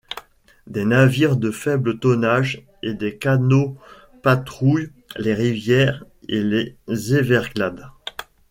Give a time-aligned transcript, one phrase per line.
[0.65, 3.77] Des navires de faible tonnage et des canots
[4.23, 6.73] patrouillent les rivières et les
[7.13, 7.87] Everglades.